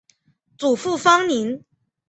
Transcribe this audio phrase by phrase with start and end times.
[0.57, 1.63] 祖父方宁。